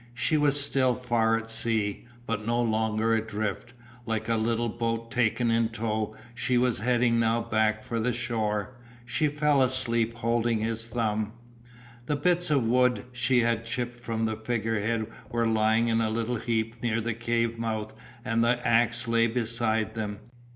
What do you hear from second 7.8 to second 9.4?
for the shore. She